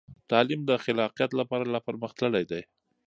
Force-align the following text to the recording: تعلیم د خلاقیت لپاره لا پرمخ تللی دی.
تعلیم 0.29 0.61
د 0.69 0.71
خلاقیت 0.85 1.31
لپاره 1.39 1.63
لا 1.73 1.79
پرمخ 1.85 2.11
تللی 2.19 2.45
دی. 2.51 2.61